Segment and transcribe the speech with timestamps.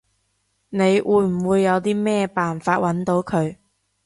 [0.69, 3.57] 你會唔會有啲咩辦法搵到佢？